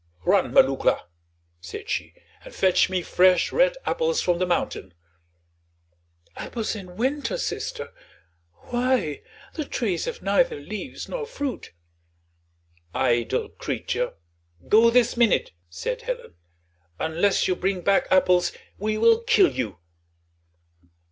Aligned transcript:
"Run, 0.25 0.51
Marouckla," 0.51 1.03
said 1.59 1.87
she, 1.87 2.15
"and 2.43 2.55
fetch 2.55 2.89
me 2.89 3.03
fresh 3.03 3.51
red 3.51 3.77
apples 3.85 4.19
from 4.19 4.39
the 4.39 4.47
mountain." 4.47 4.95
"Apples 6.35 6.75
in 6.75 6.95
winter, 6.95 7.37
sister? 7.37 7.93
why, 8.71 9.21
the 9.53 9.63
trees 9.63 10.05
have 10.05 10.23
neither 10.23 10.59
leaves 10.59 11.07
nor 11.07 11.27
fruit." 11.27 11.71
"Idle 12.95 13.49
creature, 13.49 14.15
go 14.67 14.89
this 14.89 15.15
minute," 15.15 15.51
said 15.69 16.01
Helen; 16.01 16.33
"unless 16.97 17.47
you 17.47 17.55
bring 17.55 17.81
back 17.81 18.07
apples 18.09 18.51
we 18.79 18.97
will 18.97 19.21
kill 19.21 19.51
you." 19.51 19.77